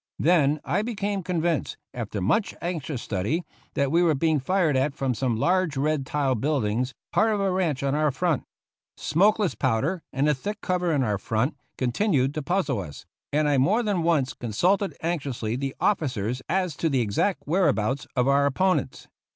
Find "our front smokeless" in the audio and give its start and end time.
7.93-9.53